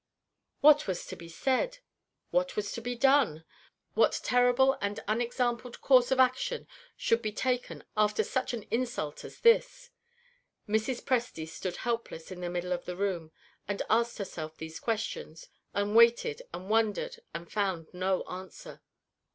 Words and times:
What 0.61 0.87
was 0.87 1.05
to 1.05 1.15
be 1.15 1.29
said? 1.29 1.77
What 2.31 2.55
was 2.55 2.71
to 2.71 2.81
be 2.81 2.95
done? 2.95 3.45
What 3.93 4.19
terrible 4.23 4.75
and 4.81 4.99
unexampled 5.07 5.79
course 5.79 6.09
of 6.09 6.19
action 6.19 6.67
should 6.97 7.21
be 7.21 7.31
taken 7.31 7.83
after 7.95 8.23
such 8.23 8.51
an 8.55 8.63
insult 8.71 9.23
as 9.23 9.41
this? 9.41 9.91
Mrs. 10.67 11.03
Presty 11.03 11.47
stood 11.47 11.75
helpless 11.85 12.31
in 12.31 12.41
the 12.41 12.49
middle 12.49 12.73
of 12.73 12.85
the 12.85 12.97
room, 12.97 13.31
and 13.67 13.83
asked 13.91 14.17
herself 14.17 14.57
these 14.57 14.79
questions, 14.79 15.49
and 15.71 15.95
waited 15.95 16.41
and 16.51 16.67
wondered 16.67 17.17
and 17.31 17.51
found 17.51 17.93
no 17.93 18.23
answer. 18.23 18.81